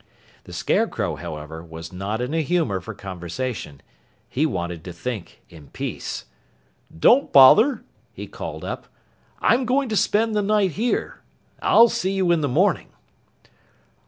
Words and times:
The 0.45 0.51
Scarecrow, 0.53 1.17
however, 1.17 1.63
was 1.63 1.93
not 1.93 2.21
in 2.21 2.33
a 2.33 2.41
humor 2.41 2.81
for 2.81 2.95
conversation. 2.95 3.81
He 4.27 4.47
wanted 4.47 4.83
to 4.85 4.93
think 4.93 5.43
in 5.47 5.67
peace. 5.67 6.25
"Don't 6.97 7.31
bother!" 7.31 7.83
he 8.11 8.25
called 8.25 8.65
up. 8.65 8.87
"I'm 9.43 9.63
going 9.63 9.89
to 9.89 9.95
spend 9.95 10.33
the 10.35 10.41
night 10.41 10.71
here. 10.71 11.21
I'll 11.61 11.87
see 11.87 12.13
you 12.13 12.31
in 12.31 12.41
the 12.41 12.47
morning." 12.47 12.87